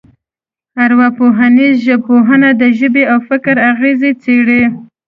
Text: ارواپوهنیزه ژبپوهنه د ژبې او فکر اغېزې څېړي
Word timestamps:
ارواپوهنیزه 0.83 1.81
ژبپوهنه 1.87 2.49
د 2.61 2.63
ژبې 2.79 3.03
او 3.11 3.19
فکر 3.29 3.55
اغېزې 3.71 4.11
څېړي 4.23 4.61